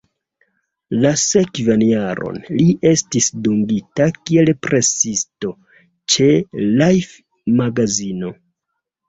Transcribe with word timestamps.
La 1.01 1.09
sekvan 1.23 1.83
jaron 1.87 2.39
li 2.61 2.65
estis 2.91 3.27
dungita 3.49 4.09
kiel 4.31 4.51
presisto 4.69 5.53
ĉe 6.15 6.31
"Life"-magazino. 6.81 8.35